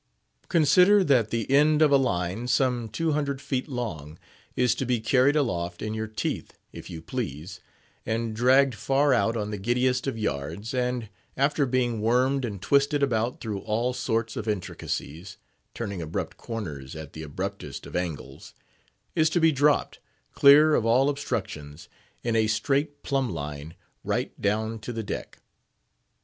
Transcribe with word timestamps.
Consider 0.49 1.03
that 1.03 1.29
the 1.29 1.47
end 1.51 1.83
of 1.83 1.91
a 1.91 1.95
line, 1.95 2.47
some 2.47 2.89
two 2.89 3.11
hundred 3.11 3.39
feet 3.39 3.67
long, 3.67 4.17
is 4.55 4.73
to 4.73 4.83
be 4.87 4.99
carried 4.99 5.35
aloft, 5.35 5.83
in 5.83 5.93
your 5.93 6.07
teeth, 6.07 6.57
if 6.73 6.89
you 6.89 7.03
please, 7.03 7.59
and 8.03 8.35
dragged 8.35 8.73
far 8.73 9.13
out 9.13 9.37
on 9.37 9.51
the 9.51 9.59
giddiest 9.59 10.07
of 10.07 10.17
yards, 10.17 10.73
and 10.73 11.07
after 11.37 11.67
being 11.67 12.01
wormed 12.01 12.45
and 12.45 12.63
twisted 12.63 13.03
about 13.03 13.39
through 13.41 13.59
all 13.59 13.93
sorts 13.93 14.35
of 14.35 14.47
intricacies—turning 14.47 16.01
abrupt 16.01 16.35
corners 16.35 16.95
at 16.95 17.13
the 17.13 17.21
abruptest 17.21 17.85
of 17.85 17.95
angles—is 17.95 19.29
to 19.29 19.39
be 19.39 19.51
dropped, 19.51 19.99
clear 20.33 20.73
of 20.73 20.83
all 20.83 21.09
obstructions, 21.09 21.87
in 22.23 22.35
a 22.35 22.47
straight 22.47 23.03
plumb 23.03 23.29
line 23.29 23.75
right 24.03 24.41
down 24.41 24.79
to 24.79 24.91
the 24.91 25.03
deck. 25.03 25.37